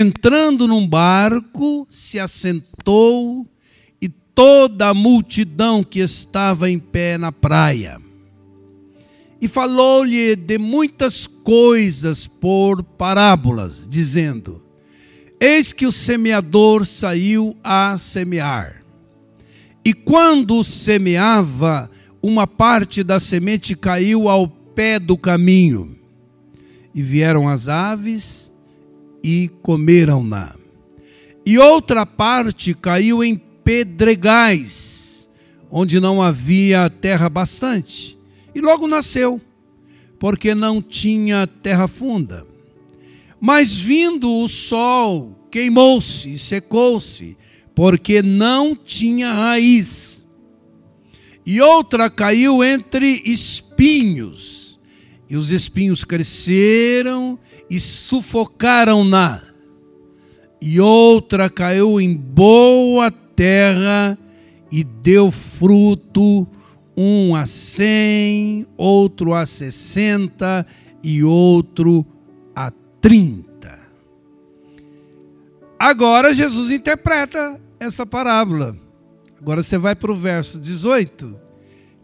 [0.00, 3.44] entrando num barco, se assentou
[4.00, 8.00] e toda a multidão que estava em pé na praia.
[9.40, 14.62] E falou-lhe de muitas coisas por parábolas, dizendo:
[15.40, 18.82] Eis que o semeador saiu a semear.
[19.84, 21.90] E quando semeava,
[22.22, 25.96] uma parte da semente caiu ao pé do caminho.
[26.94, 28.47] E vieram as aves
[29.22, 30.54] e comeram-na.
[31.44, 35.30] E outra parte caiu em pedregais,
[35.70, 38.18] onde não havia terra bastante,
[38.54, 39.40] e logo nasceu,
[40.18, 42.46] porque não tinha terra funda.
[43.40, 47.36] Mas vindo o sol, queimou-se e secou-se,
[47.74, 50.26] porque não tinha raiz.
[51.46, 54.78] E outra caiu entre espinhos,
[55.30, 57.38] e os espinhos cresceram
[57.70, 59.42] e sufocaram-na.
[60.60, 64.18] E outra caiu em boa terra
[64.70, 66.46] e deu fruto,
[66.96, 70.66] um a cem, outro a sessenta
[71.02, 72.04] e outro
[72.54, 73.78] a trinta.
[75.78, 78.76] Agora Jesus interpreta essa parábola.
[79.40, 81.47] Agora você vai para o verso 18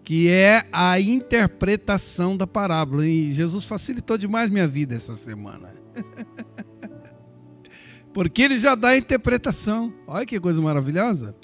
[0.05, 3.07] que é a interpretação da parábola.
[3.07, 5.73] E Jesus facilitou demais minha vida essa semana.
[8.13, 9.93] Porque ele já dá a interpretação.
[10.07, 11.35] Olha que coisa maravilhosa.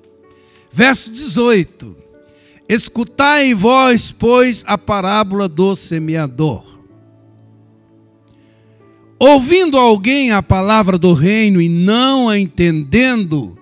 [0.70, 1.96] Verso 18:
[2.68, 6.68] Escutai vós, pois, a parábola do semeador.
[9.18, 13.58] Ouvindo alguém a palavra do reino e não a entendendo,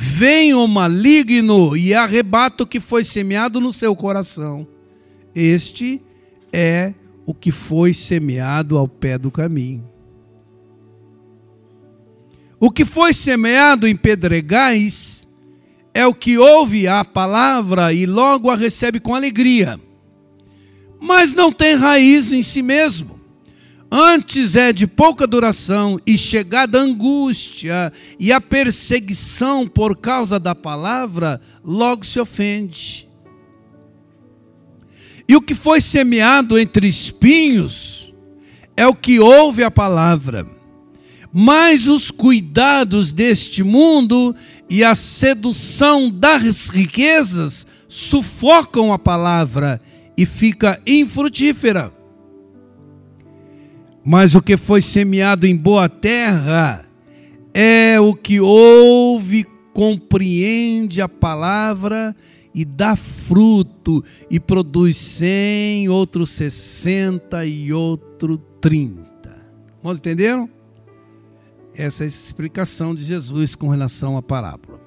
[0.00, 4.64] vem o maligno e arrebata o que foi semeado no seu coração.
[5.34, 6.00] Este
[6.52, 6.94] é
[7.26, 9.84] o que foi semeado ao pé do caminho.
[12.60, 15.26] O que foi semeado em pedregais
[15.92, 19.80] é o que ouve a palavra e logo a recebe com alegria,
[21.00, 23.17] mas não tem raiz em si mesmo
[23.90, 30.54] Antes é de pouca duração e chegada a angústia e a perseguição por causa da
[30.54, 33.08] palavra, logo se ofende.
[35.26, 38.14] E o que foi semeado entre espinhos
[38.76, 40.46] é o que ouve a palavra.
[41.32, 44.34] Mas os cuidados deste mundo
[44.68, 49.80] e a sedução das riquezas sufocam a palavra
[50.16, 51.97] e fica infrutífera.
[54.10, 56.88] Mas o que foi semeado em boa terra
[57.52, 62.16] é o que ouve, compreende a palavra
[62.54, 69.36] e dá fruto e produz cem, outro sessenta e outro trinta.
[69.82, 70.48] Vamos entenderam?
[71.74, 74.77] Essa é a explicação de Jesus com relação à parábola.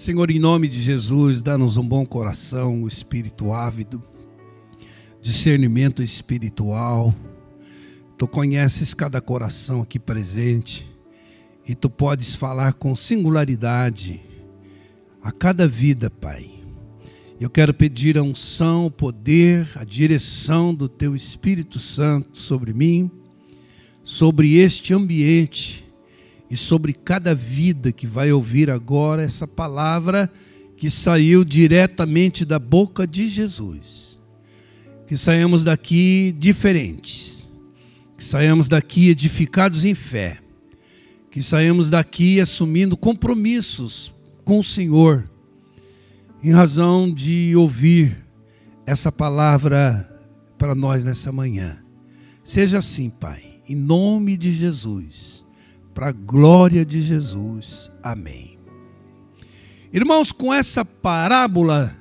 [0.00, 4.02] Senhor, em nome de Jesus, dá-nos um bom coração, um espírito ávido,
[5.20, 7.14] discernimento espiritual.
[8.16, 10.90] Tu conheces cada coração aqui presente
[11.68, 14.22] e tu podes falar com singularidade
[15.22, 16.50] a cada vida, Pai.
[17.38, 23.10] Eu quero pedir a unção, o poder, a direção do teu Espírito Santo sobre mim,
[24.02, 25.89] sobre este ambiente
[26.50, 30.28] e sobre cada vida que vai ouvir agora essa palavra
[30.76, 34.18] que saiu diretamente da boca de Jesus.
[35.06, 37.48] Que saiamos daqui diferentes,
[38.16, 40.40] que saiamos daqui edificados em fé,
[41.30, 44.12] que saiamos daqui assumindo compromissos
[44.44, 45.30] com o Senhor,
[46.42, 48.16] em razão de ouvir
[48.86, 50.20] essa palavra
[50.58, 51.78] para nós nessa manhã.
[52.42, 55.39] Seja assim, Pai, em nome de Jesus
[55.94, 57.90] para a glória de Jesus.
[58.02, 58.58] Amém.
[59.92, 61.96] Irmãos, com essa parábola,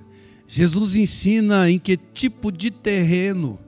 [0.47, 3.59] Jesus ensina em que tipo de terreno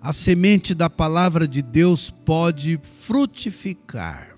[0.00, 4.36] a semente da palavra de Deus pode frutificar.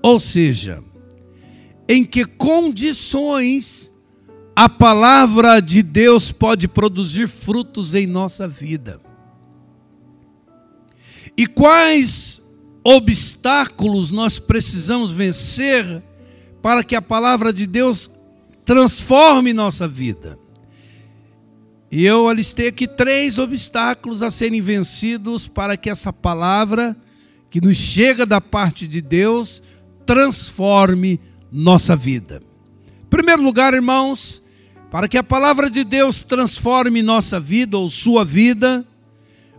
[0.00, 0.82] Ou seja,
[1.88, 3.92] em que condições
[4.54, 9.00] a palavra de Deus pode produzir frutos em nossa vida.
[11.36, 12.41] E quais
[12.84, 16.02] obstáculos nós precisamos vencer
[16.60, 18.10] para que a palavra de Deus
[18.64, 20.38] transforme nossa vida.
[21.90, 26.96] E eu alistei aqui três obstáculos a serem vencidos para que essa palavra
[27.50, 29.62] que nos chega da parte de Deus
[30.06, 31.20] transforme
[31.50, 32.40] nossa vida.
[33.04, 34.42] Em primeiro lugar, irmãos,
[34.92, 38.86] Para que a palavra de Deus transforme nossa vida ou sua vida,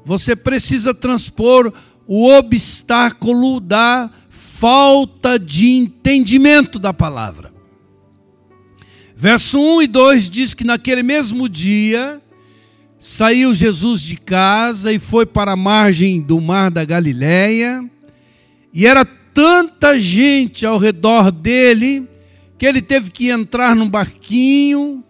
[0.05, 1.73] você precisa transpor
[2.07, 7.53] o obstáculo da falta de entendimento da palavra.
[9.15, 12.21] Verso 1 e 2 diz que naquele mesmo dia
[12.99, 17.83] saiu Jesus de casa e foi para a margem do mar da Galileia,
[18.73, 22.07] e era tanta gente ao redor dele
[22.57, 25.03] que ele teve que entrar num barquinho,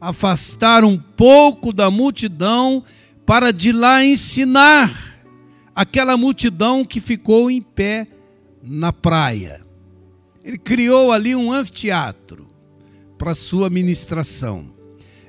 [0.00, 2.84] afastar um pouco da multidão
[3.24, 5.11] para de lá ensinar
[5.74, 8.06] aquela multidão que ficou em pé
[8.62, 9.60] na praia.
[10.44, 12.46] Ele criou ali um anfiteatro
[13.16, 14.72] para sua ministração.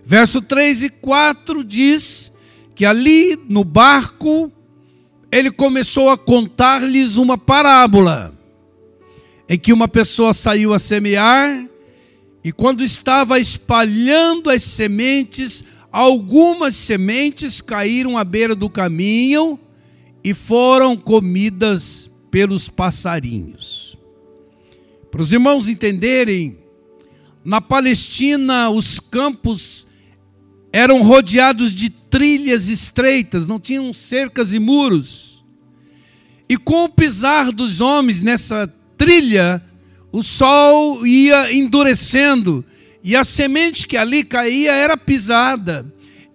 [0.06, 2.31] Verso 3 e 4 diz
[2.75, 4.51] que ali no barco
[5.31, 8.34] ele começou a contar-lhes uma parábola
[9.48, 11.68] em que uma pessoa saiu a semear
[12.44, 19.57] e quando estava espalhando as sementes, algumas sementes caíram à beira do caminho
[20.24, 23.98] e foram comidas pelos passarinhos.
[25.12, 26.58] Para os irmãos entenderem,
[27.46, 29.86] na Palestina, os campos
[30.72, 35.46] eram rodeados de trilhas estreitas, não tinham cercas e muros.
[36.48, 39.64] E com o pisar dos homens nessa trilha,
[40.12, 42.64] o sol ia endurecendo
[43.04, 45.86] e a semente que ali caía era pisada,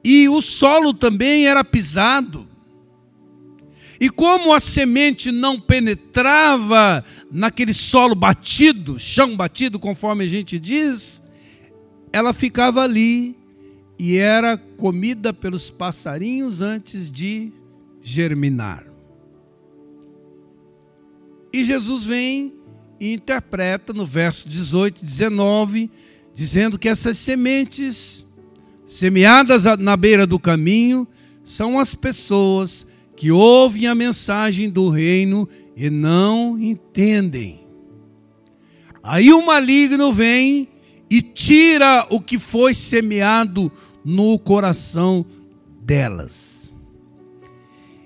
[0.05, 2.48] e o solo também era pisado.
[4.01, 11.25] E como a semente não penetrava naquele solo batido, chão batido, conforme a gente diz,
[12.13, 13.37] ela ficava ali
[13.99, 17.53] e era comida pelos passarinhos antes de
[18.01, 18.87] germinar.
[21.53, 22.55] E Jesus vem
[23.01, 25.91] e interpreta no verso 18 e 19,
[26.35, 28.25] dizendo que essas sementes
[28.87, 31.07] semeadas na beira do caminho
[31.43, 32.87] são as pessoas
[33.19, 37.67] que ouvem a mensagem do reino e não entendem.
[39.03, 40.69] Aí o maligno vem
[41.11, 43.73] e tira o que foi semeado
[44.05, 45.27] no coração
[45.83, 46.73] delas.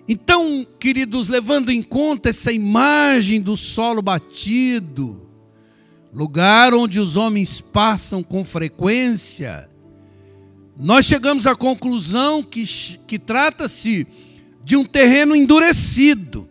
[0.08, 5.28] Então, queridos, levando em conta essa imagem do solo batido,
[6.10, 9.68] lugar onde os homens passam com frequência,
[10.78, 12.64] nós chegamos à conclusão que,
[13.06, 14.06] que trata-se
[14.64, 16.48] de um terreno endurecido,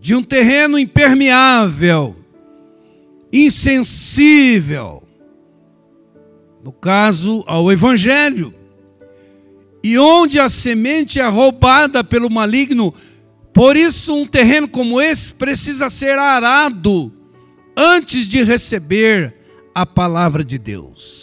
[0.00, 2.16] de um terreno impermeável,
[3.32, 5.02] insensível,
[6.64, 8.54] no caso ao Evangelho,
[9.82, 12.94] e onde a semente é roubada pelo maligno,
[13.52, 17.12] por isso um terreno como esse precisa ser arado
[17.76, 19.34] antes de receber
[19.74, 21.19] a palavra de Deus.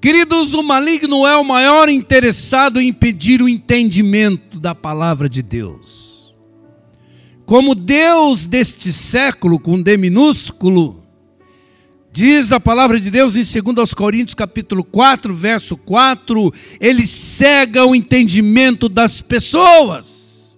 [0.00, 6.36] Queridos, o maligno é o maior interessado em impedir o entendimento da palavra de Deus.
[7.44, 11.02] Como Deus deste século, com D minúsculo,
[12.12, 17.94] diz a palavra de Deus em 2 Coríntios capítulo 4, verso 4, ele cega o
[17.94, 20.56] entendimento das pessoas.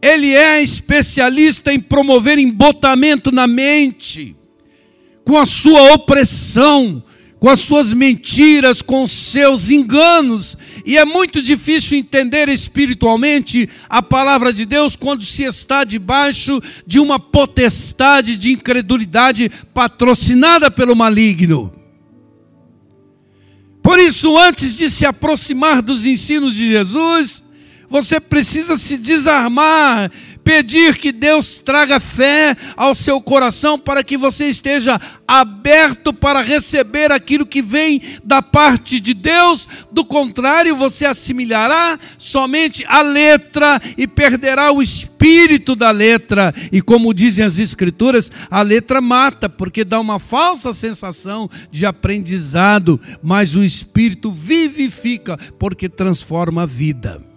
[0.00, 4.34] Ele é especialista em promover embotamento na mente,
[5.22, 7.02] com a sua opressão,
[7.44, 10.56] com as suas mentiras, com os seus enganos.
[10.82, 16.98] E é muito difícil entender espiritualmente a palavra de Deus quando se está debaixo de
[16.98, 21.70] uma potestade de incredulidade patrocinada pelo maligno.
[23.82, 27.44] Por isso, antes de se aproximar dos ensinos de Jesus,
[27.90, 30.10] você precisa se desarmar
[30.44, 37.10] pedir que Deus traga fé ao seu coração para que você esteja aberto para receber
[37.10, 44.06] aquilo que vem da parte de Deus, do contrário, você assimilará somente a letra e
[44.06, 46.54] perderá o espírito da letra.
[46.70, 53.00] E como dizem as Escrituras, a letra mata, porque dá uma falsa sensação de aprendizado,
[53.22, 57.33] mas o espírito vivifica, porque transforma a vida.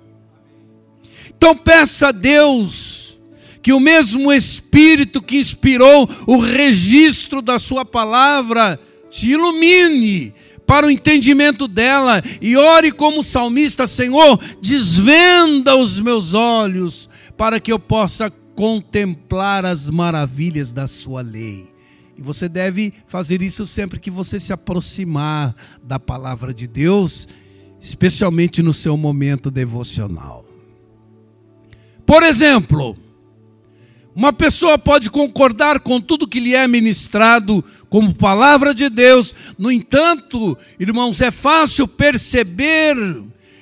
[1.38, 3.18] Então peça a Deus
[3.62, 8.80] que o mesmo Espírito que inspirou o registro da Sua palavra
[9.10, 10.34] te ilumine
[10.66, 17.72] para o entendimento dela e ore como salmista: Senhor, desvenda os meus olhos para que
[17.72, 21.72] eu possa contemplar as maravilhas da Sua lei.
[22.18, 27.28] E você deve fazer isso sempre que você se aproximar da palavra de Deus,
[27.80, 30.47] especialmente no seu momento devocional.
[32.08, 32.96] Por exemplo,
[34.16, 39.72] Uma pessoa pode concordar com tudo que lhe é ministrado como palavra de Deus, no
[39.72, 42.96] entanto, irmãos, é fácil perceber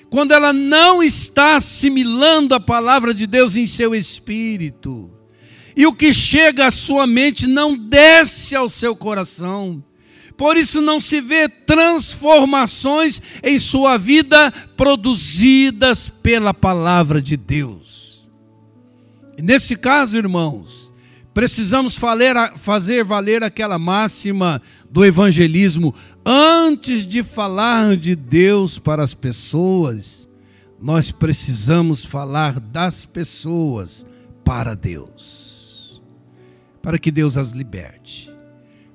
[0.10, 5.12] quando ela não está assimilando a palavra de Deus em seu espírito.
[5.76, 9.84] E o que chega à sua mente não desce ao seu coração.
[10.38, 17.95] Por isso não se vê transformações em sua vida produzidas pela palavra de Deus.
[19.42, 20.94] Nesse caso, irmãos,
[21.34, 22.00] precisamos
[22.56, 25.94] fazer valer aquela máxima do evangelismo:
[26.26, 30.28] antes de falar de Deus para as pessoas,
[30.80, 34.06] nós precisamos falar das pessoas
[34.44, 36.02] para Deus,
[36.82, 38.34] para que Deus as liberte.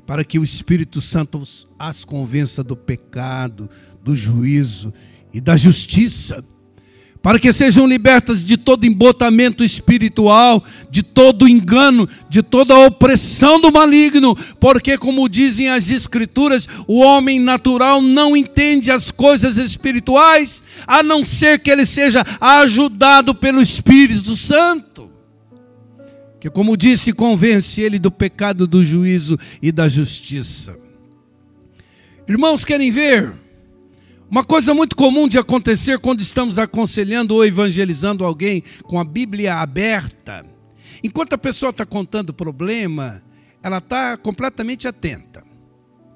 [0.06, 1.40] Para que o Espírito Santo
[1.78, 3.70] as convença do pecado,
[4.02, 4.92] do juízo
[5.32, 6.44] e da justiça,
[7.22, 13.70] para que sejam libertas de todo embotamento espiritual, de todo engano, de toda opressão do
[13.70, 21.02] maligno, porque, como dizem as Escrituras, o homem natural não entende as coisas espirituais, a
[21.02, 25.10] não ser que ele seja ajudado pelo Espírito Santo
[26.40, 30.74] que, como disse, convence ele do pecado, do juízo e da justiça.
[32.26, 33.34] Irmãos, querem ver?
[34.30, 39.56] Uma coisa muito comum de acontecer quando estamos aconselhando ou evangelizando alguém com a Bíblia
[39.56, 40.46] aberta,
[41.02, 43.22] enquanto a pessoa está contando o problema,
[43.60, 45.42] ela está completamente atenta,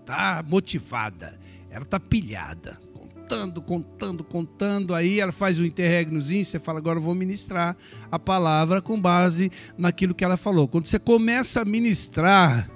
[0.01, 1.37] está motivada,
[1.69, 2.79] ela está pilhada
[3.25, 4.95] contando, contando, contando.
[4.95, 7.77] Aí ela faz o interregnozinho, você fala, agora eu vou ministrar
[8.13, 10.69] a palavra com base naquilo que ela falou.
[10.69, 12.71] Quando você começa a ministrar,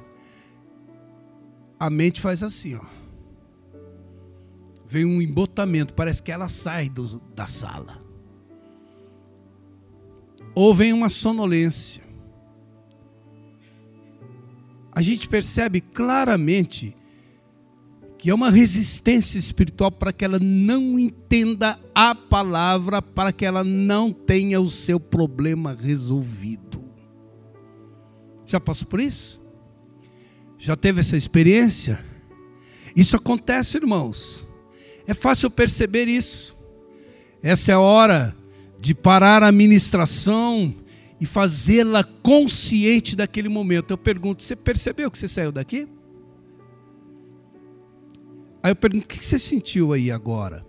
[1.79, 2.98] a mente faz assim, ó.
[4.89, 8.01] Vem um embotamento, parece que ela sai do, da sala.
[10.55, 12.03] Ou vem uma sonolência.
[14.91, 16.95] A gente percebe claramente
[18.17, 23.63] que é uma resistência espiritual para que ela não entenda a palavra, para que ela
[23.63, 26.83] não tenha o seu problema resolvido.
[28.45, 29.39] Já passou por isso?
[30.59, 32.05] Já teve essa experiência?
[32.97, 34.48] Isso acontece, irmãos.
[35.09, 36.55] É fácil perceber isso.
[37.43, 38.37] Essa é a hora
[38.79, 40.75] de parar a ministração
[41.19, 43.91] e fazê-la consciente daquele momento.
[43.91, 45.89] Eu pergunto: você percebeu que você saiu daqui?
[48.63, 50.63] Aí eu pergunto: o que você sentiu aí agora?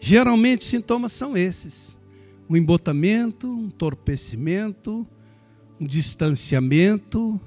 [0.00, 1.96] Geralmente os sintomas são esses:
[2.50, 5.06] um embotamento, um torpecimento,
[5.80, 7.40] um distanciamento,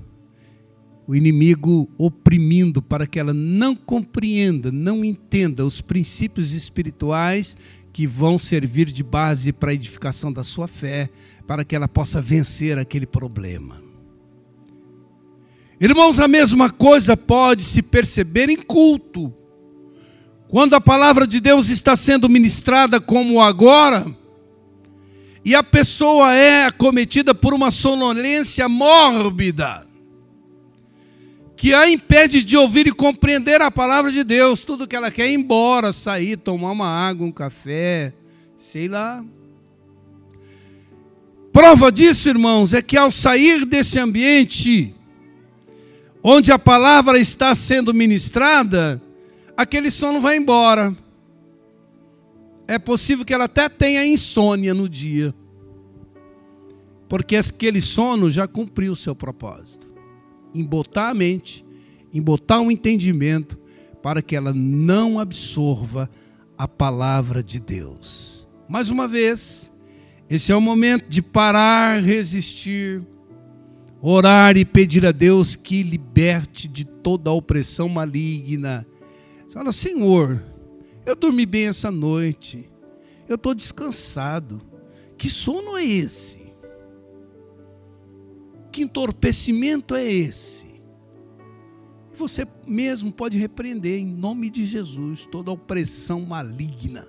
[1.08, 7.58] o inimigo oprimindo para que ela não compreenda, não entenda os princípios espirituais
[7.94, 11.10] que vão servir de base para a edificação da sua fé,
[11.48, 13.82] para que ela possa vencer aquele problema.
[15.80, 19.34] Irmãos, a mesma coisa pode se perceber em culto.
[20.50, 24.06] Quando a palavra de Deus está sendo ministrada como agora,
[25.46, 29.87] e a pessoa é acometida por uma sonolência mórbida,
[31.58, 35.24] que a impede de ouvir e compreender a palavra de Deus, tudo que ela quer
[35.24, 38.14] é ir embora, sair, tomar uma água, um café,
[38.56, 39.26] sei lá.
[41.52, 44.94] Prova disso, irmãos, é que ao sair desse ambiente,
[46.22, 49.02] onde a palavra está sendo ministrada,
[49.58, 50.96] aquele sono vai embora.
[52.68, 55.34] É possível que ela até tenha insônia no dia,
[57.10, 59.87] porque aquele sono já cumpriu o seu propósito
[60.54, 61.66] embotar a mente,
[62.14, 63.58] embotar um entendimento,
[64.02, 66.10] para que ela não absorva
[66.58, 68.48] a palavra de Deus.
[68.70, 69.72] Mais uma vez,
[70.30, 73.02] esse é o momento de parar, resistir,
[74.02, 78.86] orar e pedir a Deus que liberte de toda a opressão maligna
[79.58, 80.44] Fala, Senhor,
[81.04, 82.70] eu dormi bem essa noite,
[83.28, 84.62] eu estou descansado.
[85.18, 86.47] Que sono é esse?
[88.78, 90.68] Que entorpecimento é esse?
[92.14, 97.04] Você mesmo pode repreender em nome de Jesus toda opressão maligna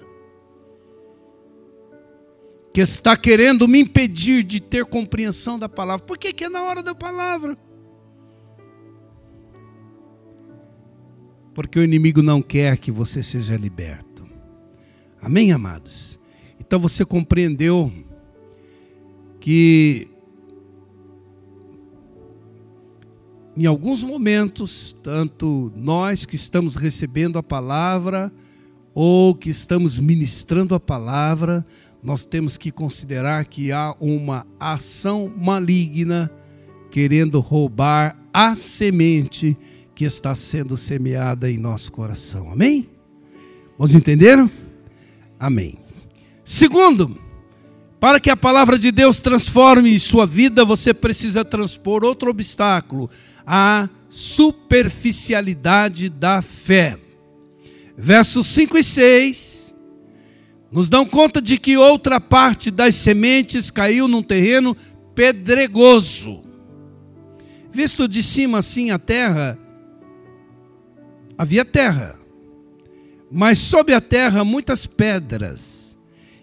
[2.72, 6.06] que está querendo me impedir de ter compreensão da palavra.
[6.06, 7.54] Por que, que é na hora da palavra?
[11.52, 14.26] porque o inimigo não quer que você seja liberto.
[15.20, 16.18] Amém, amados?
[16.58, 17.92] Então você compreendeu
[19.38, 20.08] que
[23.59, 28.33] em alguns momentos, tanto nós que estamos recebendo a palavra
[28.95, 31.67] ou que estamos ministrando a palavra,
[32.00, 36.31] nós temos que considerar que há uma ação maligna
[36.88, 39.57] querendo roubar a semente
[39.93, 42.53] que está sendo semeada em nosso coração.
[42.53, 42.88] Amém?
[43.77, 44.49] Vocês entenderam?
[45.37, 45.81] Amém.
[46.45, 47.19] Segundo,
[48.00, 53.11] para que a palavra de Deus transforme sua vida, você precisa transpor outro obstáculo,
[53.47, 56.97] a superficialidade da fé.
[57.97, 59.69] Versos 5 e 6
[60.71, 64.76] nos dão conta de que outra parte das sementes caiu num terreno
[65.14, 66.43] pedregoso.
[67.73, 69.59] Visto de cima assim a terra,
[71.37, 72.19] havia terra,
[73.31, 75.88] mas sob a terra muitas pedras,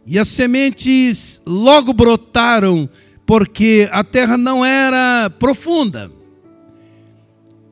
[0.06, 2.88] e as sementes logo brotaram,
[3.26, 6.12] porque a terra não era profunda.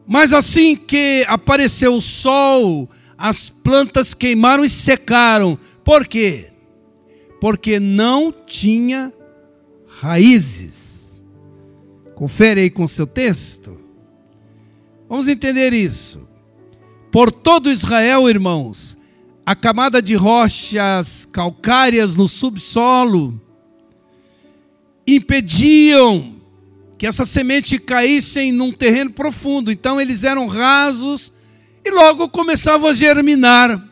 [0.08, 5.58] Mas assim que apareceu o sol, as plantas queimaram e secaram.
[5.84, 6.52] Por quê?
[7.40, 9.14] Porque não tinha
[9.88, 11.24] raízes.
[12.16, 13.80] Confere aí com seu texto.
[15.08, 16.28] Vamos entender isso.
[17.12, 18.98] Por todo Israel, irmãos,
[19.46, 23.40] a camada de rochas calcárias no subsolo
[25.06, 26.36] impediam
[26.98, 29.70] que essa semente caísse num terreno profundo.
[29.70, 31.34] Então eles eram rasos
[31.84, 33.90] e logo começavam a germinar.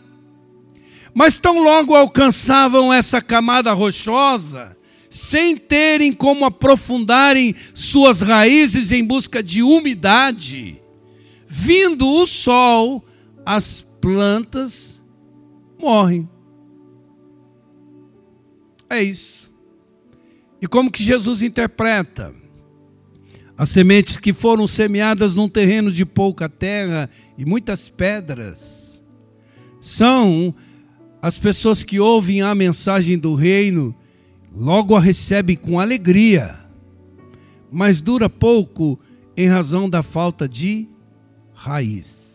[1.14, 4.78] Mas tão logo alcançavam essa camada rochosa,
[5.10, 10.82] sem terem como aprofundarem suas raízes em busca de umidade,
[11.46, 13.04] vindo o sol,
[13.46, 15.01] as plantas
[15.82, 16.30] morrem.
[18.90, 19.50] É isso.
[20.62, 22.34] E como que Jesus interpreta?
[23.58, 29.06] As sementes que foram semeadas num terreno de pouca terra e muitas pedras
[29.80, 30.54] são
[31.22, 33.96] as pessoas que ouvem a mensagem do reino,
[34.56, 36.60] logo a recebem com alegria,
[37.72, 39.00] mas dura pouco
[39.38, 40.88] em razão da falta de
[41.54, 42.31] raiz.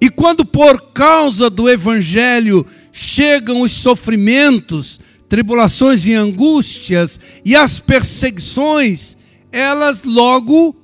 [0.00, 9.16] E quando por causa do evangelho chegam os sofrimentos, tribulações e angústias e as perseguições,
[9.50, 10.76] elas logo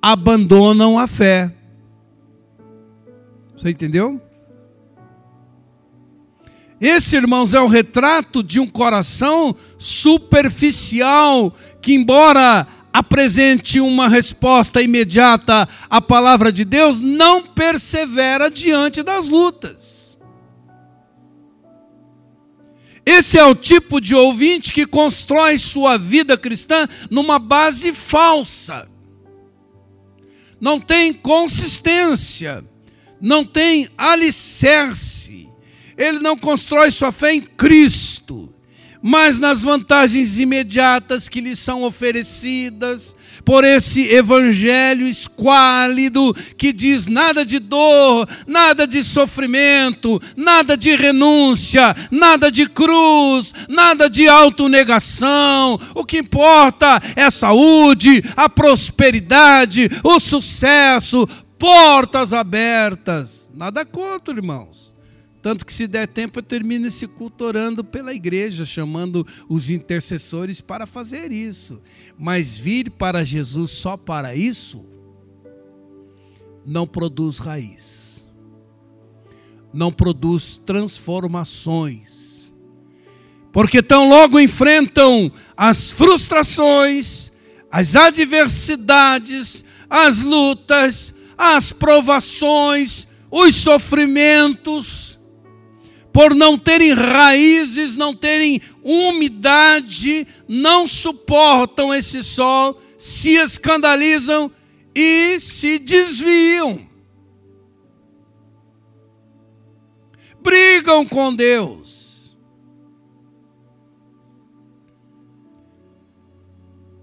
[0.00, 1.52] abandonam a fé.
[3.56, 4.20] Você entendeu?
[6.80, 15.68] Esse, irmãos, é o retrato de um coração superficial que, embora apresente uma resposta imediata
[15.90, 20.16] à palavra de Deus, não persevera diante das lutas.
[23.04, 28.88] Esse é o tipo de ouvinte que constrói sua vida cristã numa base falsa.
[30.60, 32.64] Não tem consistência,
[33.20, 35.48] não tem alicerce.
[35.98, 38.13] Ele não constrói sua fé em Cristo
[39.06, 43.14] mas nas vantagens imediatas que lhe são oferecidas
[43.44, 51.94] por esse evangelho esquálido que diz nada de dor, nada de sofrimento, nada de renúncia,
[52.10, 55.78] nada de cruz, nada de autonegação.
[55.94, 63.50] O que importa é a saúde, a prosperidade, o sucesso, portas abertas.
[63.54, 64.93] Nada contra, irmãos.
[65.44, 70.58] Tanto que, se der tempo, eu termino esse culto orando pela igreja, chamando os intercessores
[70.58, 71.82] para fazer isso.
[72.18, 74.86] Mas vir para Jesus só para isso,
[76.64, 78.26] não produz raiz,
[79.70, 82.50] não produz transformações.
[83.52, 87.32] Porque tão logo enfrentam as frustrações,
[87.70, 95.03] as adversidades, as lutas, as provações, os sofrimentos,
[96.14, 104.48] por não terem raízes, não terem umidade, não suportam esse sol, se escandalizam
[104.94, 106.86] e se desviam.
[110.40, 112.38] Brigam com Deus.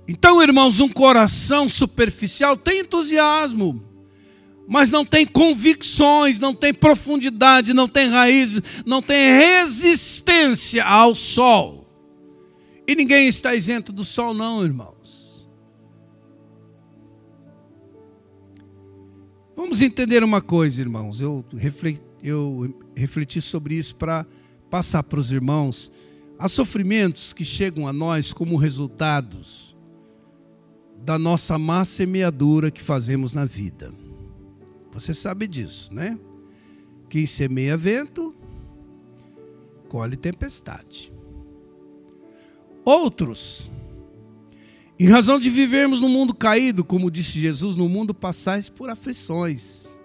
[0.08, 3.91] Então, irmãos, um coração superficial tem entusiasmo
[4.72, 11.86] mas não tem convicções, não tem profundidade, não tem raízes, não tem resistência ao sol.
[12.88, 15.46] E ninguém está isento do sol, não, irmãos.
[19.58, 21.20] Vamos entender uma coisa, irmãos.
[21.20, 24.26] Eu refleti, eu refleti sobre isso para
[24.70, 25.92] passar para os irmãos.
[26.40, 29.76] Há sofrimentos que chegam a nós como resultados
[31.04, 33.94] da nossa má semeadura que fazemos na vida.
[34.92, 36.20] Você sabe disso, né?
[37.10, 38.36] Quem semeia vento,
[39.90, 41.12] colhe tempestade.
[42.84, 43.70] Outros
[45.00, 50.00] Em razão de vivermos num mundo caído, como disse Jesus, no mundo passais por aflições.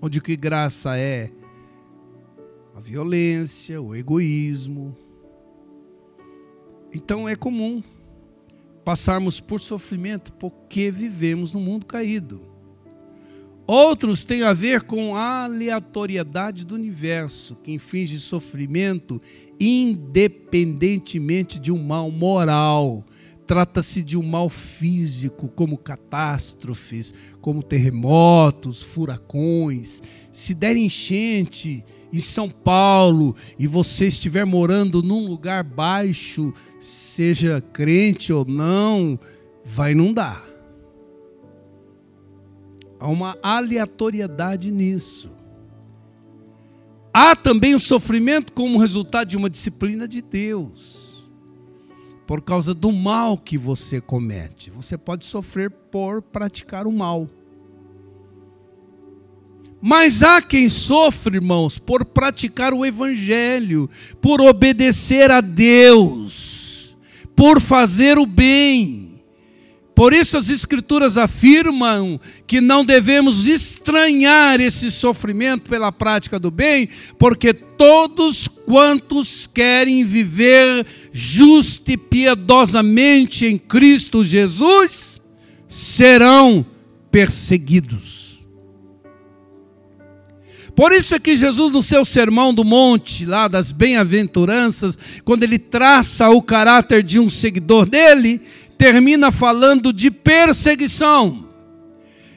[0.00, 1.30] Onde o que graça é
[2.74, 4.96] a violência, o egoísmo.
[6.94, 7.82] Então é comum
[8.84, 12.47] passarmos por sofrimento porque vivemos no mundo caído.
[13.70, 19.20] Outros têm a ver com a aleatoriedade do universo, que inflige sofrimento
[19.60, 23.04] independentemente de um mal moral.
[23.46, 30.02] Trata-se de um mal físico, como catástrofes, como terremotos, furacões.
[30.32, 38.32] Se der enchente em São Paulo e você estiver morando num lugar baixo, seja crente
[38.32, 39.20] ou não,
[39.62, 40.47] vai inundar.
[43.00, 45.30] Há uma aleatoriedade nisso.
[47.12, 51.28] Há também o sofrimento como resultado de uma disciplina de Deus,
[52.26, 54.70] por causa do mal que você comete.
[54.70, 57.28] Você pode sofrer por praticar o mal.
[59.80, 63.88] Mas há quem sofre, irmãos, por praticar o Evangelho,
[64.20, 66.96] por obedecer a Deus,
[67.34, 69.07] por fazer o bem.
[69.98, 76.88] Por isso as Escrituras afirmam que não devemos estranhar esse sofrimento pela prática do bem,
[77.18, 85.20] porque todos quantos querem viver justa e piedosamente em Cristo Jesus
[85.66, 86.64] serão
[87.10, 88.28] perseguidos.
[90.78, 95.58] Por isso é que Jesus, no seu sermão do monte, lá das bem-aventuranças, quando ele
[95.58, 98.40] traça o caráter de um seguidor dele,
[98.78, 101.46] termina falando de perseguição.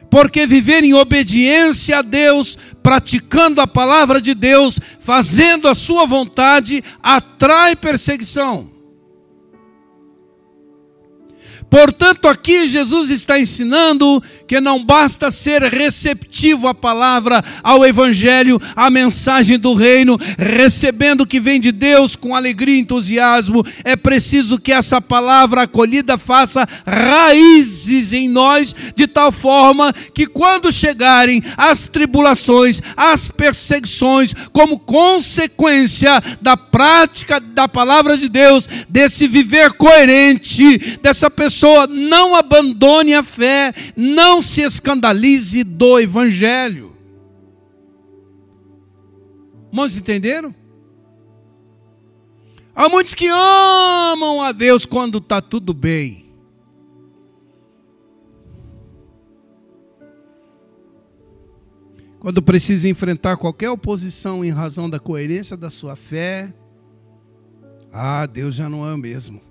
[0.10, 6.84] Porque viver em obediência a Deus, praticando a palavra de Deus, fazendo a sua vontade,
[7.02, 8.70] atrai perseguição.
[11.72, 18.90] Portanto, aqui Jesus está ensinando que não basta ser receptivo à palavra, ao evangelho, à
[18.90, 24.60] mensagem do reino, recebendo o que vem de Deus com alegria e entusiasmo, é preciso
[24.60, 31.88] que essa palavra acolhida faça raízes em nós, de tal forma que quando chegarem as
[31.88, 41.32] tribulações, as perseguições, como consequência da prática da palavra de Deus, desse viver coerente, dessa
[41.32, 46.96] pessoa pessoa não abandone a fé, não se escandalize do Evangelho.
[49.70, 50.56] Irmãos, entenderam?
[52.74, 56.26] Há muitos que amam a Deus quando está tudo bem.
[62.20, 66.52] Quando precisa enfrentar qualquer oposição em razão da coerência da sua fé,
[67.94, 69.51] ah, Deus já não é o mesmo.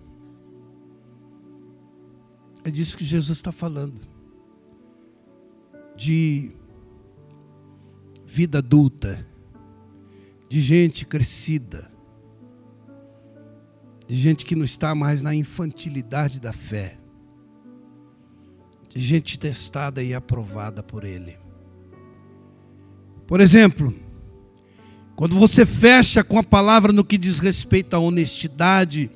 [2.65, 4.01] É disso que Jesus está falando.
[5.97, 6.53] De
[8.27, 9.27] vida adulta,
[10.49, 11.91] de gente crescida,
[14.07, 16.99] de gente que não está mais na infantilidade da fé,
[18.89, 21.39] de gente testada e aprovada por Ele.
[23.27, 23.95] Por exemplo,
[25.17, 29.11] quando você fecha com a palavra no que diz respeito à honestidade,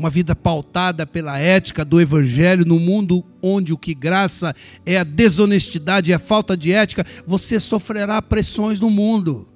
[0.00, 5.04] uma vida pautada pela ética do evangelho no mundo onde o que graça é a
[5.04, 9.46] desonestidade e a falta de ética, você sofrerá pressões no mundo.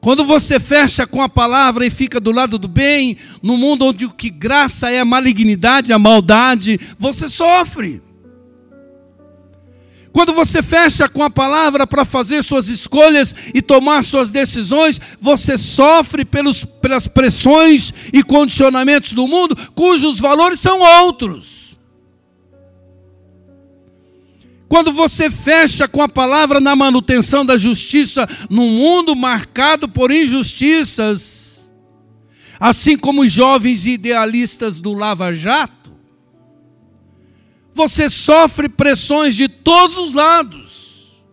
[0.00, 4.04] Quando você fecha com a palavra e fica do lado do bem, no mundo onde
[4.04, 8.00] o que graça é a malignidade, a maldade, você sofre.
[10.14, 15.58] Quando você fecha com a palavra para fazer suas escolhas e tomar suas decisões, você
[15.58, 21.76] sofre pelos, pelas pressões e condicionamentos do mundo, cujos valores são outros.
[24.68, 31.74] Quando você fecha com a palavra na manutenção da justiça num mundo marcado por injustiças,
[32.60, 35.83] assim como os jovens idealistas do Lava Jato,
[37.74, 41.24] você sofre pressões de todos os lados.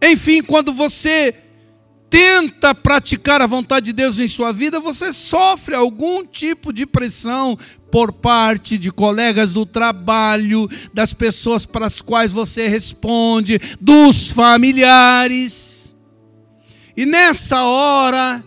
[0.00, 1.34] Enfim, quando você
[2.08, 7.58] tenta praticar a vontade de Deus em sua vida, você sofre algum tipo de pressão
[7.90, 15.94] por parte de colegas do trabalho, das pessoas para as quais você responde, dos familiares.
[16.96, 18.44] E nessa hora,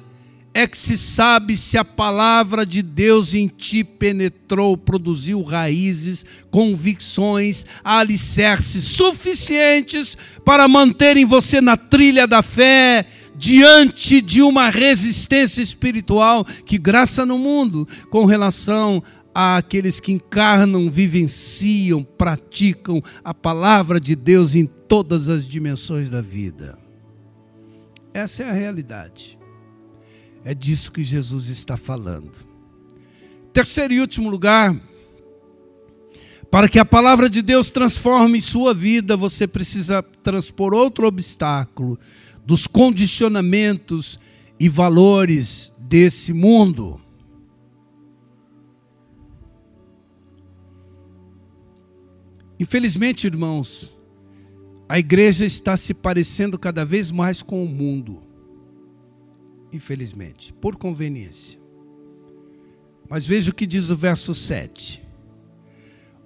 [0.57, 7.65] é que se sabe se a palavra de Deus em ti penetrou, produziu raízes, convicções,
[7.83, 16.77] alicerces suficientes para manterem você na trilha da fé, diante de uma resistência espiritual que
[16.77, 24.65] graça no mundo com relação àqueles que encarnam, vivenciam, praticam a palavra de Deus em
[24.65, 26.79] todas as dimensões da vida.
[28.13, 29.37] Essa é a realidade.
[30.45, 32.31] É disso que Jesus está falando.
[33.51, 34.79] Terceiro e último lugar,
[36.51, 41.99] para que a palavra de Deus transforme sua vida, você precisa transpor outro obstáculo
[42.45, 44.19] dos condicionamentos
[44.59, 47.01] e valores desse mundo.
[52.59, 53.99] Infelizmente, irmãos,
[54.87, 58.24] a igreja está se parecendo cada vez mais com o mundo.
[59.75, 61.59] Infelizmente, por conveniência.
[63.09, 65.03] Mas veja o que diz o verso 7.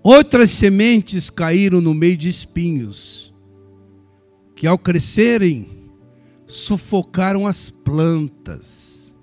[0.03, 3.33] Outras sementes caíram no meio de espinhos,
[4.55, 5.89] que ao crescerem,
[6.45, 9.15] sufocaram as plantas.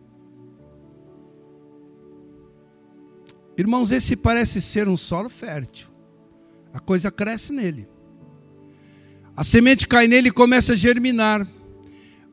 [3.57, 5.87] Irmãos, esse parece ser um solo fértil.
[6.75, 7.89] A coisa cresce nele.
[9.37, 11.47] A semente cai nele e começa a germinar.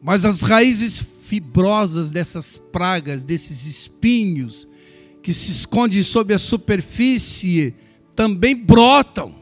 [0.02, 4.68] Mas as raízes fibrosas dessas pragas, desses espinhos
[5.24, 7.74] que se escondem sob a superfície,
[8.16, 9.34] também brotam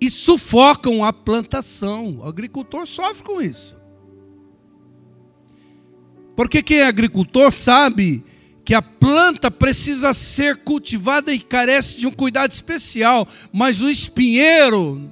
[0.00, 2.18] e sufocam a plantação.
[2.18, 3.76] O agricultor sofre com isso.
[6.34, 8.24] Porque quem é agricultor sabe
[8.64, 15.08] que a planta precisa ser cultivada e carece de um cuidado especial, mas o espinheiro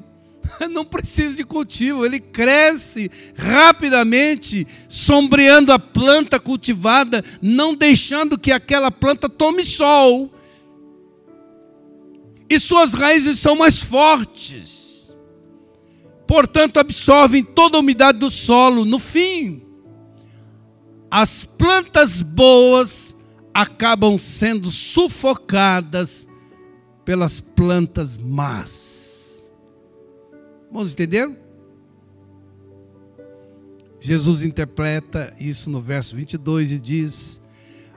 [0.71, 8.90] não precisa de cultivo, ele cresce rapidamente, sombreando a planta cultivada, não deixando que aquela
[8.90, 10.33] planta tome sol
[12.51, 15.12] e suas raízes são mais fortes.
[16.27, 18.85] Portanto, absorvem toda a umidade do solo.
[18.85, 19.62] No fim,
[21.11, 23.16] as plantas boas
[23.53, 26.29] acabam sendo sufocadas
[27.05, 29.08] pelas plantas más.
[30.70, 31.31] Vamos entender?
[34.00, 37.40] Jesus interpreta isso no verso 22 e diz: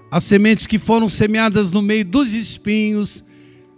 [0.10, 3.24] As sementes que foram semeadas no meio dos espinhos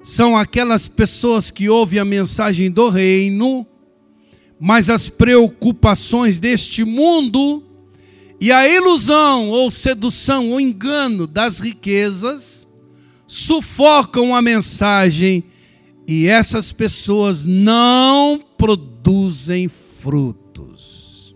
[0.03, 3.65] são aquelas pessoas que ouvem a mensagem do reino,
[4.59, 7.63] mas as preocupações deste mundo
[8.39, 12.67] e a ilusão ou sedução ou engano das riquezas
[13.25, 15.43] sufocam a mensagem
[16.07, 21.35] e essas pessoas não produzem frutos.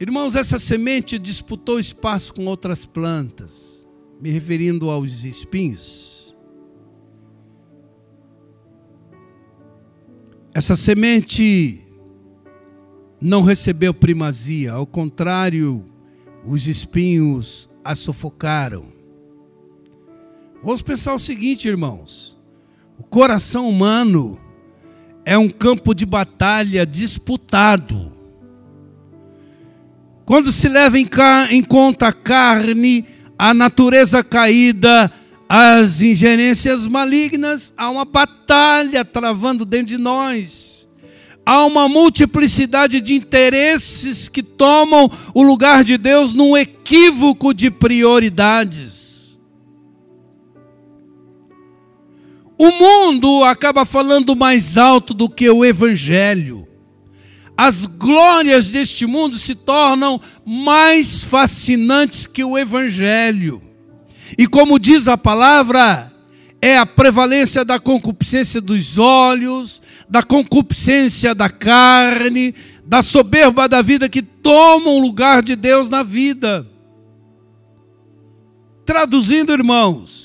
[0.00, 3.88] Irmãos, essa semente disputou espaço com outras plantas
[4.20, 6.34] me referindo aos espinhos.
[10.52, 11.80] Essa semente
[13.20, 15.84] não recebeu primazia, ao contrário,
[16.44, 18.86] os espinhos a sufocaram.
[20.64, 22.36] Vamos pensar o seguinte, irmãos:
[22.98, 24.38] o coração humano
[25.24, 28.12] é um campo de batalha disputado.
[30.24, 31.08] Quando se leva em,
[31.50, 33.04] em conta a carne,
[33.38, 35.10] a natureza caída,
[35.48, 40.88] as ingerências malignas, há uma batalha travando dentro de nós.
[41.44, 49.03] Há uma multiplicidade de interesses que tomam o lugar de Deus num equívoco de prioridades.
[52.56, 56.64] O mundo acaba falando mais alto do que o Evangelho
[57.56, 63.62] as glórias deste mundo se tornam mais fascinantes que o Evangelho.
[64.36, 66.12] E como diz a palavra,
[66.60, 74.08] é a prevalência da concupiscência dos olhos, da concupiscência da carne, da soberba da vida
[74.08, 76.66] que tomam o lugar de Deus na vida.
[78.84, 80.23] Traduzindo, irmãos,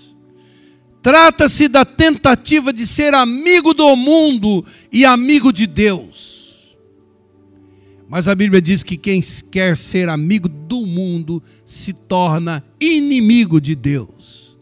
[1.02, 6.78] trata-se da tentativa de ser amigo do mundo e amigo de Deus.
[8.08, 13.76] Mas a Bíblia diz que quem quer ser amigo do mundo se torna inimigo de
[13.76, 14.58] Deus.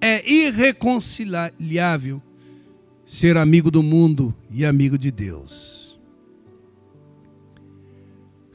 [0.00, 2.20] É irreconciliável
[3.06, 5.81] ser amigo do mundo e amigo de Deus.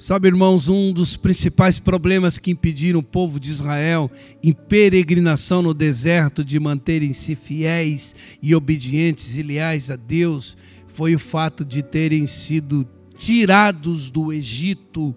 [0.08, 4.10] Sabe, irmãos, um dos principais problemas que impediram o povo de Israel
[4.42, 10.56] em peregrinação no deserto de manterem-se fiéis e obedientes e leais a Deus
[10.88, 15.14] foi o fato de terem sido tirados do Egito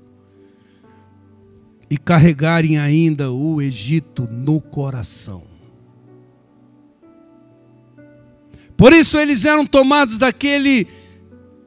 [1.88, 5.44] e carregarem ainda o Egito no coração.
[8.76, 10.88] Por isso eles eram tomados daquele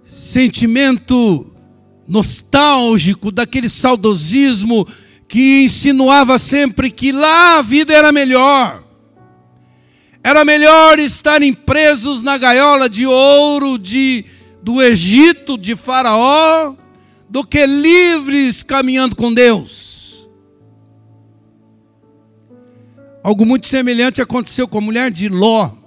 [0.04, 1.53] sentimento
[2.08, 4.88] nostálgico, daquele saudosismo
[5.28, 8.84] que insinuava sempre que lá a vida era melhor.
[10.24, 14.26] Era melhor estarem presos na gaiola de ouro de,
[14.62, 16.76] do Egito, de Faraó,
[17.30, 20.30] do que livres caminhando com Deus.
[23.22, 25.83] Algo muito semelhante aconteceu com a mulher de Ló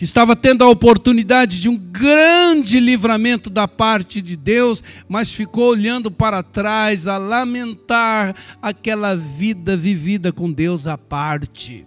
[0.00, 5.68] que estava tendo a oportunidade de um grande livramento da parte de Deus, mas ficou
[5.68, 11.86] olhando para trás a lamentar aquela vida vivida com Deus à parte.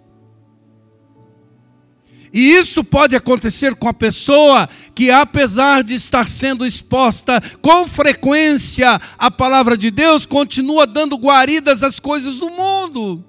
[2.32, 9.00] E isso pode acontecer com a pessoa que, apesar de estar sendo exposta com frequência
[9.18, 13.24] à palavra de Deus, continua dando guaridas às coisas do mundo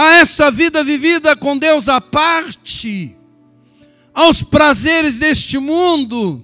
[0.00, 3.14] a essa vida vivida com Deus à parte,
[4.14, 6.42] aos prazeres deste mundo.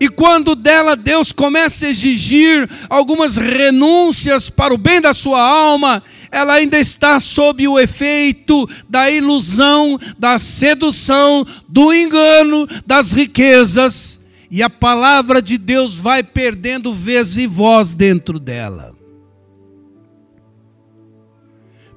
[0.00, 6.02] E quando dela Deus começa a exigir algumas renúncias para o bem da sua alma,
[6.28, 14.20] ela ainda está sob o efeito da ilusão, da sedução, do engano, das riquezas,
[14.50, 18.93] e a palavra de Deus vai perdendo vez e voz dentro dela.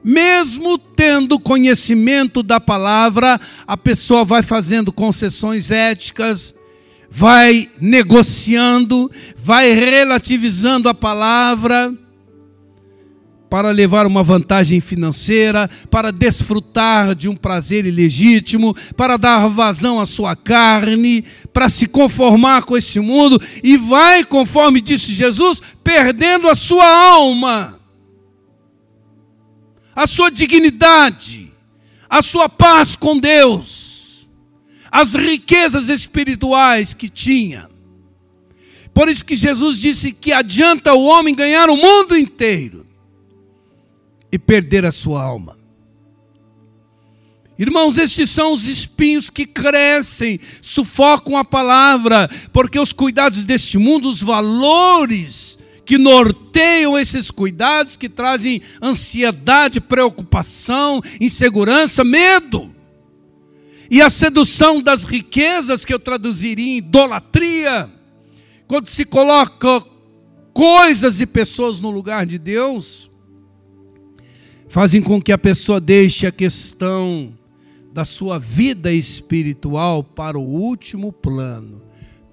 [0.04, 6.56] Mesmo tendo conhecimento da palavra, a pessoa vai fazendo concessões éticas,
[7.10, 11.94] vai negociando, vai relativizando a palavra
[13.50, 20.06] para levar uma vantagem financeira, para desfrutar de um prazer ilegítimo, para dar vazão à
[20.06, 26.56] sua carne, para se conformar com esse mundo e vai, conforme disse Jesus, perdendo a
[26.56, 27.77] sua alma
[29.98, 31.52] a sua dignidade,
[32.08, 34.28] a sua paz com Deus,
[34.92, 37.68] as riquezas espirituais que tinha.
[38.94, 42.86] Por isso que Jesus disse que adianta o homem ganhar o mundo inteiro
[44.32, 45.58] e perder a sua alma.
[47.58, 54.08] Irmãos, estes são os espinhos que crescem, sufocam a palavra, porque os cuidados deste mundo,
[54.08, 55.57] os valores
[55.88, 62.70] que norteiam esses cuidados, que trazem ansiedade, preocupação, insegurança, medo.
[63.90, 67.90] E a sedução das riquezas, que eu traduziria em idolatria,
[68.68, 69.82] quando se coloca
[70.54, 73.10] coisas e pessoas no lugar de Deus,
[74.68, 77.34] fazem com que a pessoa deixe a questão
[77.94, 81.87] da sua vida espiritual para o último plano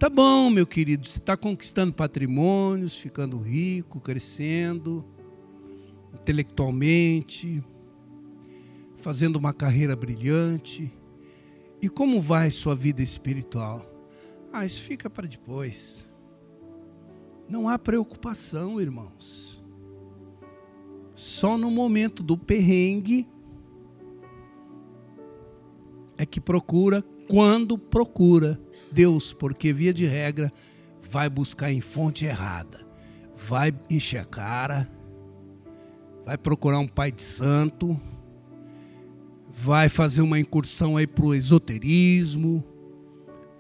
[0.05, 5.03] Tá bom, meu querido, você está conquistando patrimônios, ficando rico, crescendo
[6.13, 7.65] intelectualmente,
[8.99, 10.93] fazendo uma carreira brilhante.
[11.81, 13.91] E como vai sua vida espiritual?
[14.53, 16.05] Ah, isso fica para depois.
[17.49, 19.65] Não há preocupação, irmãos.
[21.15, 23.27] Só no momento do perrengue
[26.19, 28.61] é que procura, quando procura
[28.95, 30.53] Deus, porque via de regra
[31.11, 32.87] vai buscar em fonte errada,
[33.37, 34.89] vai encher a cara,
[36.25, 38.01] vai procurar um pai de santo,
[39.51, 42.65] vai fazer uma incursão aí para o esoterismo,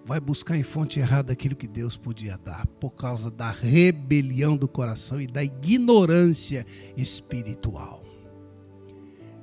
[0.04, 4.68] vai buscar em fonte errada aquilo que Deus podia dar, por causa da rebelião do
[4.68, 6.64] coração e da ignorância
[6.96, 8.04] espiritual.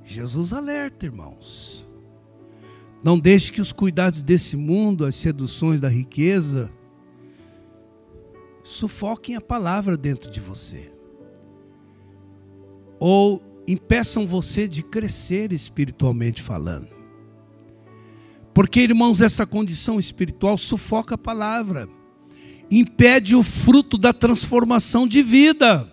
[0.03, 1.90] Jesus alerta, irmãos.
[3.03, 6.71] Não deixe que os cuidados desse mundo, as seduções da riqueza,
[8.63, 10.91] sufoquem a palavra dentro de você.
[12.99, 16.89] Ou impeçam você de crescer espiritualmente falando.
[18.53, 21.89] Porque, irmãos, essa condição espiritual sufoca a palavra,
[22.69, 25.89] impede o fruto da transformação de vida.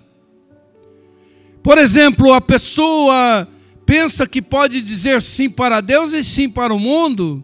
[1.63, 3.49] Por exemplo, a pessoa
[3.89, 7.43] pensa que pode dizer sim para Deus e sim para o mundo,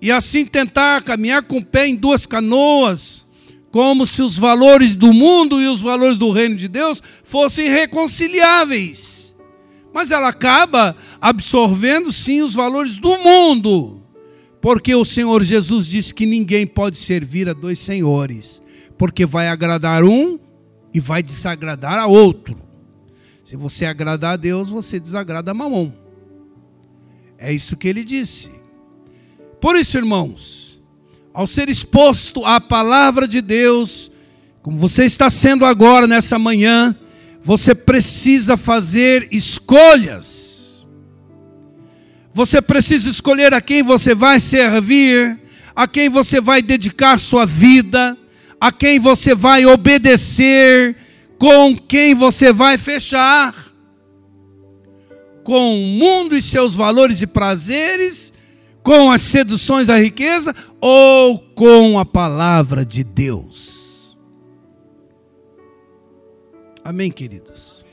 [0.00, 3.24] e assim tentar caminhar com o pé em duas canoas,
[3.70, 9.36] como se os valores do mundo e os valores do reino de Deus fossem reconciliáveis.
[9.94, 14.02] Mas ela acaba absorvendo sim os valores do mundo,
[14.60, 18.60] porque o Senhor Jesus disse que ninguém pode servir a dois senhores,
[18.98, 20.40] porque vai agradar um
[20.92, 22.71] e vai desagradar a outro.
[23.52, 25.92] Se você agradar a Deus, você desagrada a Mamon.
[27.36, 28.50] É isso que ele disse.
[29.60, 30.82] Por isso, irmãos,
[31.34, 34.10] ao ser exposto à palavra de Deus,
[34.62, 36.96] como você está sendo agora nessa manhã,
[37.44, 40.86] você precisa fazer escolhas.
[42.32, 45.38] Você precisa escolher a quem você vai servir,
[45.76, 48.16] a quem você vai dedicar sua vida,
[48.58, 50.96] a quem você vai obedecer,
[51.42, 53.52] com quem você vai fechar.
[55.42, 58.32] Com o mundo e seus valores e prazeres,
[58.80, 64.16] com as seduções da riqueza ou com a palavra de Deus.
[66.84, 67.84] Amém, queridos.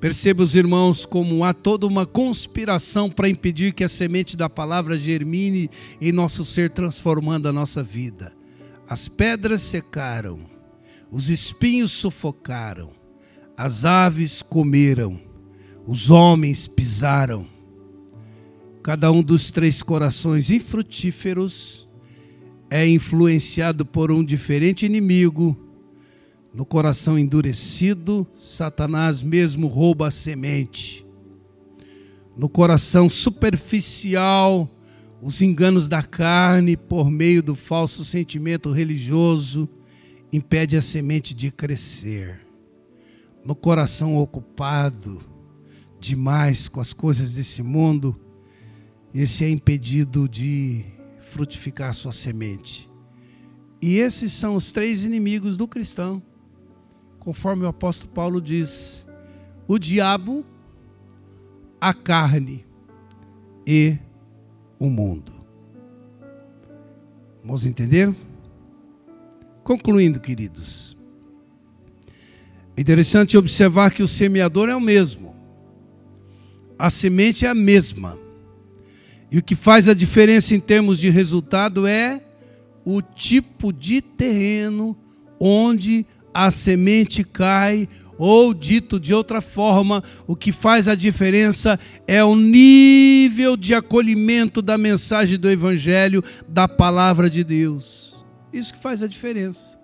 [0.00, 4.96] Perceba os irmãos como há toda uma conspiração para impedir que a semente da palavra
[4.96, 5.68] germine
[6.00, 8.32] em nosso ser, transformando a nossa vida.
[8.88, 10.54] As pedras secaram,
[11.10, 12.90] os espinhos sufocaram,
[13.56, 15.20] as aves comeram,
[15.86, 17.46] os homens pisaram.
[18.82, 21.88] Cada um dos três corações infrutíferos
[22.68, 25.56] é influenciado por um diferente inimigo.
[26.52, 31.04] No coração endurecido, Satanás mesmo rouba a semente.
[32.36, 34.70] No coração superficial,
[35.22, 39.68] os enganos da carne por meio do falso sentimento religioso
[40.32, 42.46] impede a semente de crescer.
[43.44, 45.22] No coração ocupado
[46.00, 48.18] demais com as coisas desse mundo,
[49.14, 50.84] esse é impedido de
[51.20, 52.90] frutificar sua semente.
[53.80, 56.22] E esses são os três inimigos do cristão.
[57.18, 59.06] Conforme o apóstolo Paulo diz:
[59.68, 60.44] o diabo,
[61.80, 62.64] a carne
[63.66, 63.96] e
[64.78, 65.32] o mundo.
[67.44, 68.14] Vamos entender?
[69.66, 70.96] Concluindo, queridos.
[72.76, 75.34] É interessante observar que o semeador é o mesmo.
[76.78, 78.16] A semente é a mesma.
[79.28, 82.22] E o que faz a diferença em termos de resultado é
[82.84, 84.96] o tipo de terreno
[85.40, 92.22] onde a semente cai ou dito de outra forma, o que faz a diferença é
[92.22, 98.15] o nível de acolhimento da mensagem do Evangelho, da palavra de Deus.
[98.56, 99.78] Isso que faz a diferença.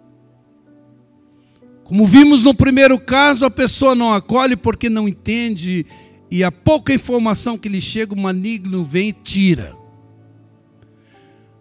[1.84, 5.84] Como vimos no primeiro caso, a pessoa não acolhe porque não entende,
[6.30, 9.76] e a pouca informação que lhe chega, o maligno vem e tira.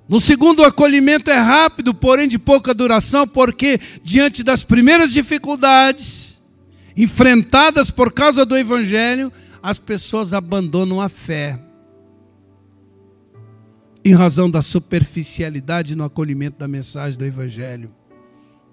[0.07, 6.41] No segundo, o acolhimento é rápido, porém de pouca duração, porque diante das primeiras dificuldades,
[6.95, 11.59] enfrentadas por causa do Evangelho, as pessoas abandonam a fé.
[14.03, 17.93] Em razão da superficialidade no acolhimento da mensagem do Evangelho.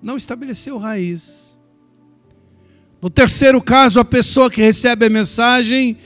[0.02, 1.58] Não estabeleceu raiz.
[3.00, 5.98] No terceiro caso, a pessoa que recebe a mensagem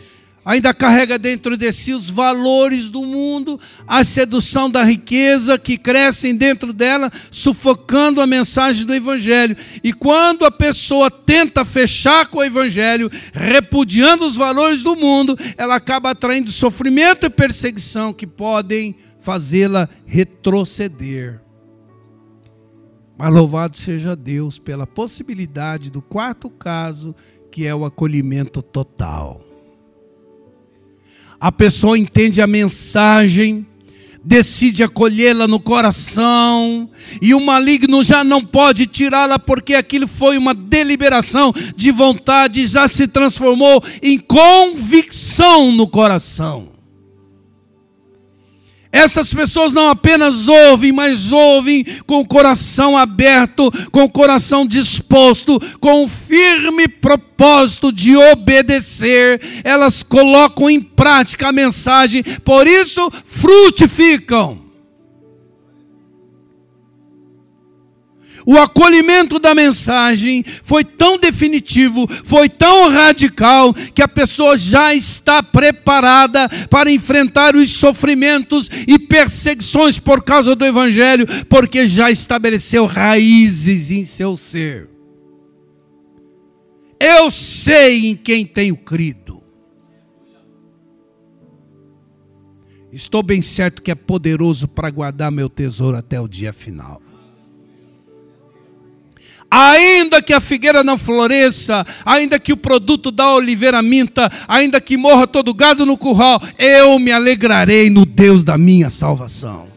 [0.45, 6.35] ainda carrega dentro de si os valores do mundo, a sedução da riqueza que crescem
[6.35, 9.57] dentro dela, sufocando a mensagem do Evangelho.
[9.85, 15.77] E quando a pessoa tenta fechar com o Evangelho, repudiando os valores do mundo, ela
[15.77, 21.41] acaba atraindo sofrimento e perseguição que podem fazê-la retroceder.
[23.16, 27.14] Mas louvado seja Deus pela possibilidade do quarto caso,
[27.51, 29.53] que é o acolhimento total
[31.43, 33.66] a pessoa entende a mensagem,
[34.23, 36.89] decide acolhê-la no coração,
[37.20, 42.87] e o maligno já não pode tirá-la, porque aquilo foi uma deliberação de vontade, já
[42.87, 46.68] se transformou em convicção no coração.
[48.93, 55.59] Essas pessoas não apenas ouvem, mas ouvem com o coração aberto, com o coração disposto,
[55.80, 59.40] com o firme propósito de obedecer.
[59.64, 64.61] Elas colocam em prática a mensagem, por isso frutificam.
[68.45, 75.43] O acolhimento da mensagem foi tão definitivo, foi tão radical, que a pessoa já está
[75.43, 83.90] preparada para enfrentar os sofrimentos e perseguições por causa do Evangelho, porque já estabeleceu raízes
[83.90, 84.88] em seu ser.
[86.99, 89.43] Eu sei em quem tenho crido.
[92.93, 97.01] Estou bem certo que é poderoso para guardar meu tesouro até o dia final
[99.53, 104.96] ainda que a figueira não floresça, ainda que o produto da oliveira minta, ainda que
[104.96, 109.70] morra todo gado no curral, eu me alegrarei no Deus da minha salvação.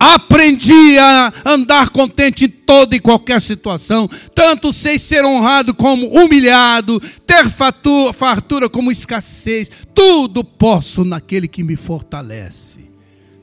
[0.00, 6.98] Aprendi a andar contente em toda e qualquer situação, tanto sei ser honrado como humilhado,
[7.26, 12.80] ter fartura como escassez, tudo posso naquele que me fortalece.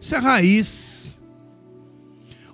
[0.01, 1.18] Isso é raiz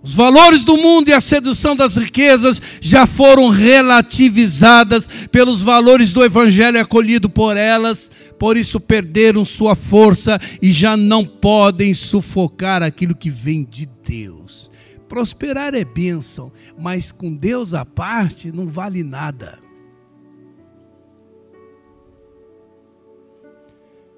[0.05, 6.23] os valores do mundo e a sedução das riquezas já foram relativizadas pelos valores do
[6.23, 13.15] evangelho acolhido por elas, por isso perderam sua força e já não podem sufocar aquilo
[13.15, 14.69] que vem de Deus.
[15.09, 19.57] Prosperar é bênção, mas com Deus à parte não vale nada.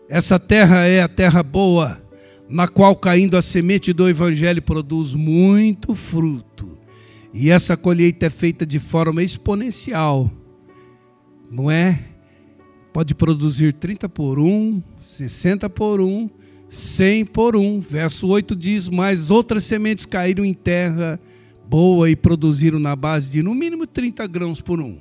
[0.09, 2.01] Essa terra é a terra boa,
[2.49, 6.77] na qual caindo a semente do evangelho produz muito fruto.
[7.33, 10.31] E essa colheita é feita de forma exponencial.
[11.51, 11.99] Não é?
[12.93, 16.29] Pode produzir 30 por 1, 60 por 1,
[16.69, 17.79] 100 por 1.
[17.79, 21.19] Verso 8 diz: Mas outras sementes caíram em terra
[21.69, 24.97] boa e produziram na base de no mínimo 30 grãos por um,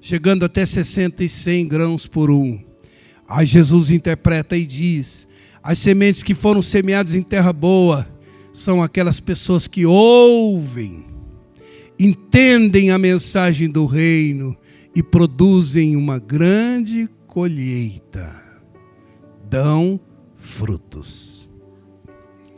[0.00, 2.58] chegando até 60 e 100 grãos por um.
[3.28, 5.28] Aí Jesus interpreta e diz:
[5.62, 8.08] as sementes que foram semeadas em terra boa
[8.52, 11.06] são aquelas pessoas que ouvem,
[11.98, 14.56] entendem a mensagem do reino
[14.94, 18.42] e produzem uma grande colheita,
[19.48, 19.98] dão
[20.36, 21.48] frutos.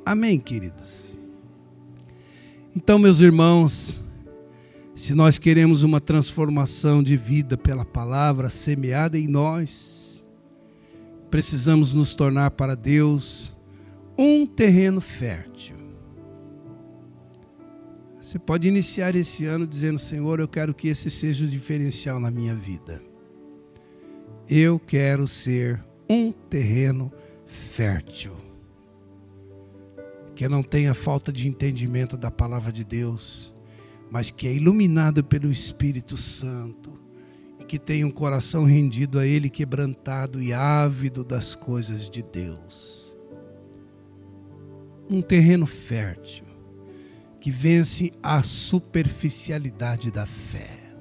[0.04, 1.16] Amém, queridos?
[2.74, 4.04] Então, meus irmãos,
[4.94, 9.93] se nós queremos uma transformação de vida pela palavra semeada em nós,
[11.34, 13.52] precisamos nos tornar para Deus
[14.16, 15.74] um terreno fértil.
[18.20, 22.30] Você pode iniciar esse ano dizendo: Senhor, eu quero que esse seja o diferencial na
[22.30, 23.02] minha vida.
[24.48, 27.10] Eu quero ser um terreno
[27.48, 28.36] fértil.
[30.36, 33.52] Que não tenha falta de entendimento da palavra de Deus,
[34.08, 37.03] mas que é iluminado pelo Espírito Santo
[37.66, 43.14] que tenha um coração rendido a Ele, quebrantado e ávido das coisas de Deus.
[45.08, 46.44] Um terreno fértil
[47.40, 50.94] que vence a superficialidade da fé,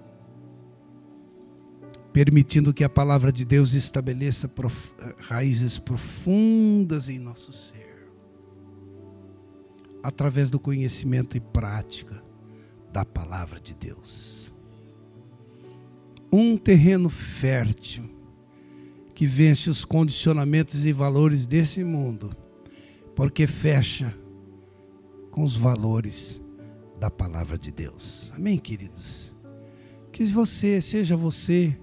[2.12, 4.92] permitindo que a palavra de Deus estabeleça prof...
[5.20, 8.10] raízes profundas em nosso ser,
[10.02, 12.22] através do conhecimento e prática
[12.92, 14.43] da palavra de Deus
[16.36, 18.10] um terreno fértil
[19.14, 22.36] que vence os condicionamentos e valores desse mundo,
[23.16, 24.12] porque fecha
[25.30, 26.42] com os valores
[27.00, 28.34] da palavra de Deus.
[28.36, 29.32] Amém, queridos?
[30.12, 31.78] Que você, seja você,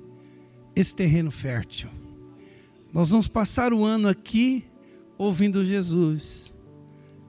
[0.74, 1.88] esse terreno fértil.
[2.92, 4.64] Nós vamos passar o ano aqui
[5.16, 6.53] ouvindo Jesus,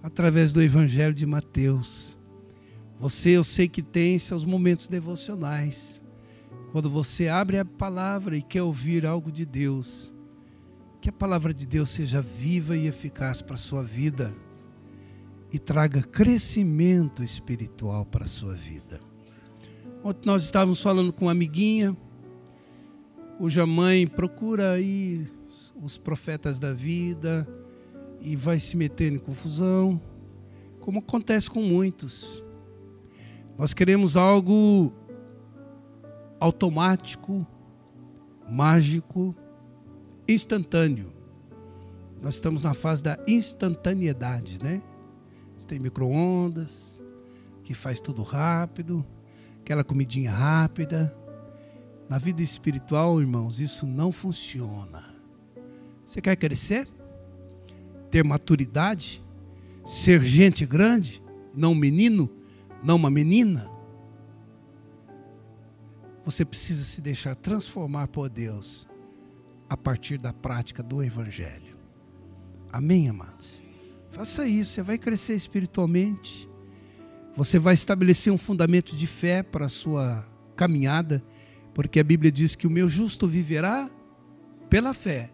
[0.01, 2.17] através do Evangelho de Mateus.
[2.99, 6.01] Você, eu sei que tem seus momentos devocionais
[6.72, 10.15] quando você abre a palavra e quer ouvir algo de Deus,
[11.01, 14.34] que a palavra de Deus seja viva e eficaz para a sua vida
[15.51, 19.01] e traga crescimento espiritual para a sua vida.
[20.01, 21.95] Ontem nós estávamos falando com uma amiguinha,
[23.38, 25.28] cuja mãe procura aí
[25.82, 27.45] os profetas da vida
[28.22, 29.99] e vai se metendo em confusão,
[30.80, 32.41] como acontece com muitos.
[33.57, 34.93] Nós queremos algo
[36.41, 37.45] automático,
[38.49, 39.35] mágico,
[40.27, 41.13] instantâneo.
[42.19, 44.81] Nós estamos na fase da instantaneidade, né?
[45.55, 47.01] Você tem micro-ondas,
[47.63, 49.05] que faz tudo rápido,
[49.59, 51.15] aquela comidinha rápida.
[52.09, 55.13] Na vida espiritual, irmãos, isso não funciona.
[56.03, 56.87] Você quer crescer?
[58.09, 59.23] Ter maturidade?
[59.85, 61.21] Ser gente grande?
[61.55, 62.27] Não um menino?
[62.83, 63.69] Não uma menina?
[66.32, 68.88] Você precisa se deixar transformar por Deus
[69.69, 71.75] a partir da prática do Evangelho.
[72.71, 73.61] Amém, amados?
[74.11, 76.47] Faça isso, você vai crescer espiritualmente,
[77.36, 80.25] você vai estabelecer um fundamento de fé para a sua
[80.55, 81.21] caminhada,
[81.73, 83.91] porque a Bíblia diz que o meu justo viverá
[84.69, 85.34] pela fé.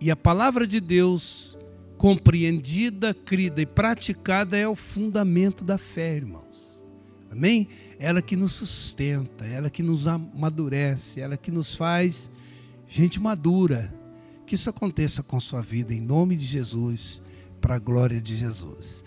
[0.00, 1.58] E a palavra de Deus,
[1.96, 6.77] compreendida, crida e praticada, é o fundamento da fé, irmãos.
[7.30, 7.68] Amém?
[7.98, 12.30] ela que nos sustenta, ela que nos amadurece, ela que nos faz
[12.86, 13.92] gente madura.
[14.46, 17.20] Que isso aconteça com sua vida em nome de Jesus,
[17.60, 19.04] para a glória de Jesus.